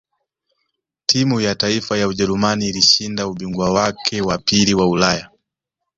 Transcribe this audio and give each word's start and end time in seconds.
timu 1.05 1.41
ya 1.41 1.55
taifa 1.55 1.97
ya 1.97 2.07
ujerumani 2.07 2.67
ilishinda 2.67 3.27
ubingwa 3.27 3.71
wake 3.73 4.21
wa 4.21 4.37
pili 4.37 4.73
wa 4.73 4.89
ulaya 4.89 5.29